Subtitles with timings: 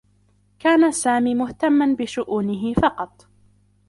[0.59, 3.27] كان سامي مهتمّا بشؤونه فقط.